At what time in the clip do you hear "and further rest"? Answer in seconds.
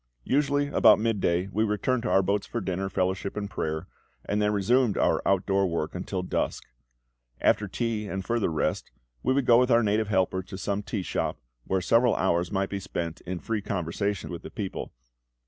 8.07-8.89